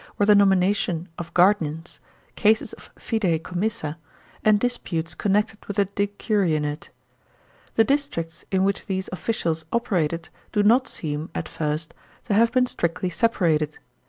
CHAP 0.17 0.29
xxvi 0.29 0.37
nomination 0.37 1.07
of 1.19 1.31
guardians, 1.35 1.99
cases 2.35 2.73
of 2.73 2.89
fidei 2.95 3.37
commissa,* 3.39 3.97
and 4.43 4.59
dis 4.59 4.79
putes 4.79 5.15
connected 5.15 5.63
with 5.67 5.77
the 5.77 5.85
decurionate. 5.85 6.89
The 7.75 7.83
districts 7.83 8.43
in 8.51 8.63
which 8.63 8.87
these 8.87 9.09
officials 9.11 9.65
operated 9.71 10.29
do 10.53 10.63
not 10.63 10.87
seem, 10.87 11.29
at 11.35 11.47
first, 11.47 11.93
to 12.23 12.33
have 12.33 12.51
been 12.51 12.65
strictly 12.65 13.11
separated. 13.11 13.77